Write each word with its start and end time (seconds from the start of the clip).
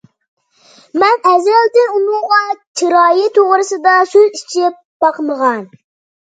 مەن 1.01 1.19
ئەزەلدىن 1.31 1.91
ئۇنىڭغا 1.97 2.39
چىرايى 2.81 3.27
توغرىسىدا 3.37 3.95
سۆز 4.15 4.27
ئېچىپ 4.41 4.81
باقمىغانىدىم. 5.07 5.71